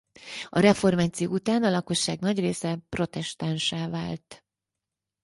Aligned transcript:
A 0.49 0.59
reformáció 0.59 1.31
után 1.31 1.63
a 1.63 1.69
lakosság 1.69 2.19
nagy 2.19 2.39
része 2.39 2.77
protestánssá 2.89 3.87
vált. 3.89 4.43